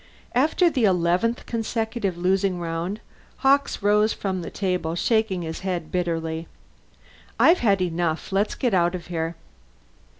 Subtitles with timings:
[0.33, 3.01] After the eleventh consecutive losing round,
[3.45, 6.47] Hawkes rose from the table, shaking his head bitterly.
[7.39, 8.31] "I've had enough.
[8.31, 9.35] Let's get out of here."